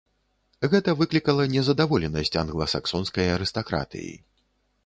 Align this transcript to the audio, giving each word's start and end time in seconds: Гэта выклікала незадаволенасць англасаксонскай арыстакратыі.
Гэта 0.71 0.95
выклікала 1.01 1.45
незадаволенасць 1.55 2.39
англасаксонскай 2.43 3.33
арыстакратыі. 3.37 4.11